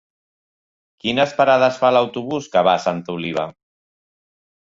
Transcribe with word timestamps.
Quines 1.03 1.35
parades 1.41 1.77
fa 1.81 1.91
l'autobús 1.97 2.49
que 2.57 2.65
va 2.69 2.75
a 2.79 2.83
Santa 2.87 3.17
Oliva? 3.19 3.45